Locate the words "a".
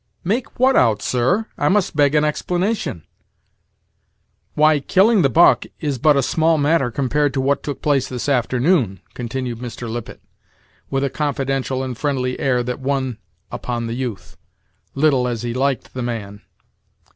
6.17-6.23, 11.03-11.11